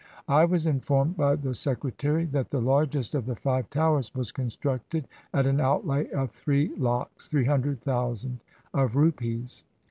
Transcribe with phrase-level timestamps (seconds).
[0.27, 4.47] I was informed by the Secretary that the largest of the five Towers was con
[4.47, 8.39] structed at an outlay of three lakhs (300,000)
[8.73, 9.63] of rupees.